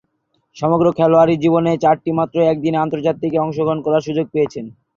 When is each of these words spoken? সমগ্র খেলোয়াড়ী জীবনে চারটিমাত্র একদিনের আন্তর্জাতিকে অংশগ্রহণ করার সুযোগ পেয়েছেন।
সমগ্র 0.55 0.85
খেলোয়াড়ী 0.97 1.35
জীবনে 1.43 1.71
চারটিমাত্র 1.83 2.37
একদিনের 2.43 2.83
আন্তর্জাতিকে 2.85 3.37
অংশগ্রহণ 3.39 3.79
করার 3.85 4.05
সুযোগ 4.07 4.25
পেয়েছেন। 4.33 4.65